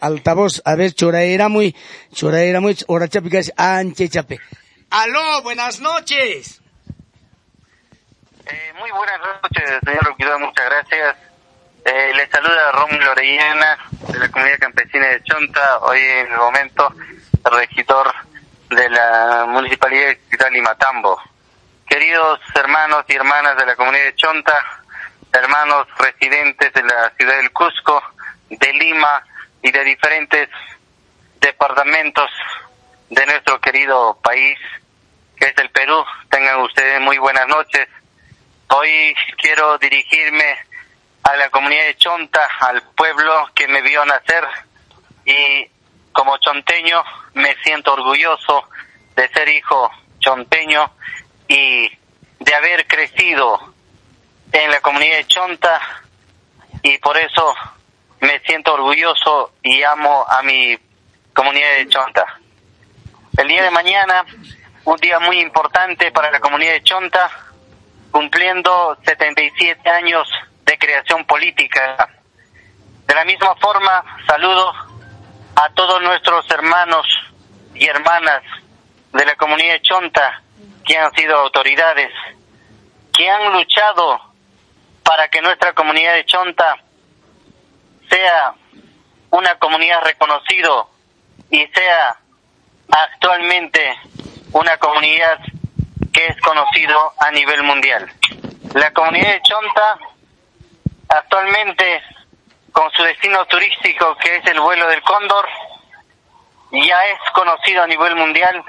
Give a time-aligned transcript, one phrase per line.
[0.00, 1.74] altavoz, a ver, choraera muy,
[2.12, 4.40] choraera muy, ora chape, anche chape.
[4.90, 6.60] Aló, buenas noches.
[8.46, 11.16] Eh, muy buenas noches, señor Ruquido, muchas gracias.
[11.84, 13.78] Eh, le saluda Rómulo Orellana,
[14.08, 16.94] de la comunidad campesina de Chonta, hoy en el momento
[17.44, 18.12] regidor
[18.70, 21.20] de la Municipalidad de Limatambo.
[21.86, 24.64] Queridos hermanos y hermanas de la comunidad de Chonta,
[25.32, 28.02] hermanos residentes de la ciudad del Cusco,
[28.48, 29.22] de Lima
[29.64, 30.50] y de diferentes
[31.40, 32.30] departamentos
[33.08, 34.58] de nuestro querido país,
[35.36, 36.04] que es el Perú.
[36.28, 37.88] Tengan ustedes muy buenas noches.
[38.68, 40.58] Hoy quiero dirigirme
[41.22, 44.44] a la comunidad de Chonta, al pueblo que me vio nacer
[45.24, 45.66] y
[46.12, 48.68] como chonteño me siento orgulloso
[49.16, 50.92] de ser hijo chonteño
[51.48, 51.90] y
[52.38, 53.72] de haber crecido
[54.52, 55.80] en la comunidad de Chonta
[56.82, 57.54] y por eso
[58.24, 60.78] me siento orgulloso y amo a mi
[61.34, 62.24] comunidad de Chonta.
[63.36, 64.24] El día de mañana,
[64.84, 67.30] un día muy importante para la comunidad de Chonta,
[68.10, 70.26] cumpliendo 77 años
[70.64, 72.08] de creación política.
[73.06, 74.72] De la misma forma, saludo
[75.56, 77.06] a todos nuestros hermanos
[77.74, 78.42] y hermanas
[79.12, 80.40] de la comunidad de Chonta
[80.86, 82.10] que han sido autoridades,
[83.12, 84.18] que han luchado
[85.02, 86.83] para que nuestra comunidad de Chonta
[88.24, 88.54] sea
[89.30, 90.88] una comunidad reconocido
[91.50, 92.16] y sea
[92.90, 93.94] actualmente
[94.52, 95.38] una comunidad
[96.12, 98.10] que es conocido a nivel mundial.
[98.74, 99.98] La comunidad de Chonta
[101.08, 102.02] actualmente
[102.72, 105.46] con su destino turístico que es el vuelo del cóndor
[106.72, 108.64] ya es conocido a nivel mundial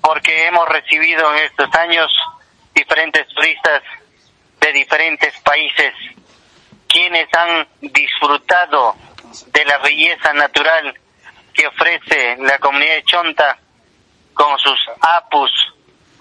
[0.00, 2.10] porque hemos recibido en estos años
[2.74, 3.82] diferentes turistas
[4.60, 5.92] de diferentes países
[6.90, 8.96] quienes han disfrutado
[9.46, 10.98] de la belleza natural
[11.54, 13.58] que ofrece la comunidad de Chonta
[14.34, 15.52] con sus apus,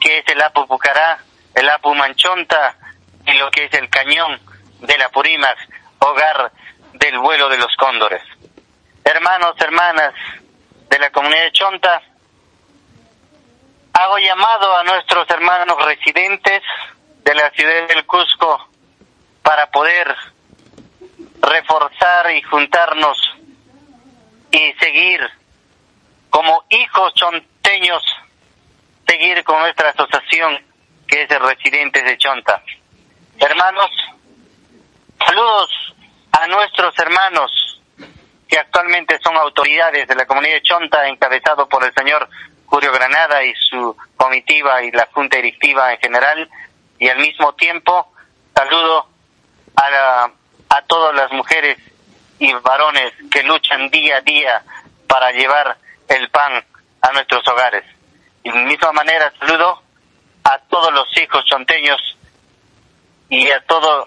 [0.00, 1.18] que es el apu Pucará,
[1.54, 2.76] el apu Manchonta
[3.26, 4.38] y lo que es el cañón
[4.80, 5.58] de la Purimax,
[6.00, 6.52] hogar
[6.92, 8.22] del vuelo de los cóndores.
[9.04, 10.12] Hermanos, hermanas
[10.90, 12.02] de la comunidad de Chonta,
[13.94, 16.62] hago llamado a nuestros hermanos residentes
[17.24, 18.68] de la ciudad del Cusco
[19.42, 20.14] para poder
[21.40, 23.18] reforzar y juntarnos
[24.50, 25.20] y seguir
[26.30, 28.02] como hijos chonteños,
[29.06, 30.64] seguir con nuestra asociación
[31.06, 32.62] que es de residentes de Chonta.
[33.38, 33.90] Hermanos,
[35.24, 35.94] saludos
[36.32, 37.80] a nuestros hermanos
[38.46, 42.28] que actualmente son autoridades de la comunidad de Chonta, encabezado por el señor
[42.66, 46.48] Julio Granada y su comitiva y la junta directiva en general,
[46.98, 48.12] y al mismo tiempo
[48.54, 49.06] saludo
[49.76, 50.32] a, la,
[50.78, 51.76] a todas las mujeres
[52.38, 54.62] y varones que luchan día a día
[55.08, 55.76] para llevar
[56.08, 56.64] el pan
[57.00, 57.84] a nuestros hogares.
[58.44, 59.82] Y de misma manera saludo
[60.44, 62.00] a todos los hijos chonteños
[63.28, 64.06] y a todo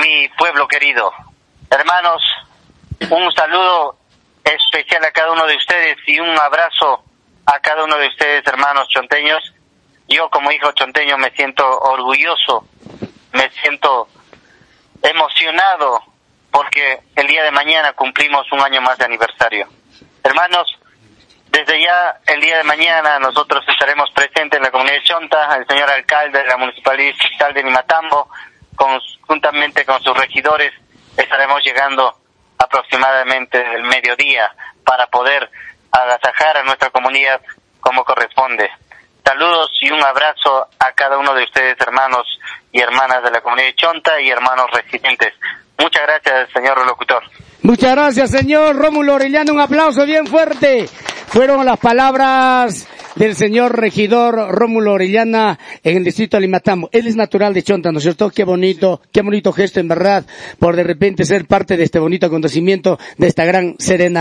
[0.00, 1.12] mi pueblo querido.
[1.70, 2.22] Hermanos,
[3.08, 3.96] un saludo
[4.42, 7.04] especial a cada uno de ustedes y un abrazo
[7.46, 9.54] a cada uno de ustedes, hermanos chonteños.
[10.08, 12.66] Yo como hijo chonteño me siento orgulloso,
[13.32, 14.08] me siento
[15.02, 16.02] emocionado
[16.50, 19.68] porque el día de mañana cumplimos un año más de aniversario.
[20.22, 20.78] Hermanos,
[21.48, 25.66] desde ya el día de mañana nosotros estaremos presentes en la comunidad de Chonta, el
[25.66, 27.14] señor alcalde de la municipalidad
[27.54, 28.28] de Nimatambo,
[29.26, 30.72] juntamente con sus regidores,
[31.16, 32.16] estaremos llegando
[32.58, 34.50] aproximadamente el mediodía
[34.84, 35.50] para poder
[35.90, 37.40] agasajar a nuestra comunidad
[37.80, 38.70] como corresponde.
[39.24, 42.26] Saludos y un abrazo a cada uno de ustedes, hermanos
[42.72, 45.32] y hermanas de la comunidad de Chonta y hermanos residentes.
[45.78, 47.22] Muchas gracias, señor locutor.
[47.62, 49.52] Muchas gracias, señor Rómulo Orellano.
[49.52, 50.88] Un aplauso bien fuerte.
[51.28, 56.88] Fueron las palabras del señor regidor Rómulo Orellana en el distrito de Limatambo.
[56.92, 58.30] Él es natural de Chonta, ¿no es cierto?
[58.30, 60.24] Qué bonito, qué bonito gesto en verdad,
[60.58, 64.20] por de repente ser parte de este bonito acontecimiento, de esta gran serena.